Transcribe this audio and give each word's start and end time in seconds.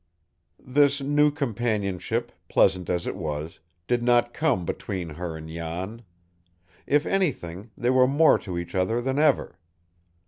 This 0.57 0.99
new 0.99 1.29
companionship, 1.29 2.31
pleasant 2.49 2.89
as 2.89 3.05
it 3.05 3.15
was, 3.15 3.59
did 3.87 4.01
not 4.01 4.33
come 4.33 4.65
between 4.65 5.09
her 5.09 5.37
and 5.37 5.47
Jan. 5.47 6.01
If 6.87 7.05
anything, 7.05 7.69
they 7.77 7.91
were 7.91 8.07
more 8.07 8.39
to 8.39 8.57
each 8.57 8.73
other 8.73 8.99
than 8.99 9.19
ever. 9.19 9.59